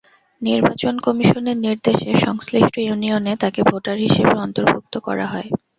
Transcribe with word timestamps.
নির্বাচন 0.41 0.93
কমিশনের 1.05 1.57
নির্দেশে 1.65 2.11
সংশ্লিষ্ট 2.25 2.75
ইউনিয়নে 2.79 3.33
তাঁকে 3.41 3.61
ভোটার 3.69 3.97
হিসেবে 4.05 4.33
অন্তর্ভুক্ত 4.37 4.93
করা 5.07 5.25
হয়। 5.27 5.49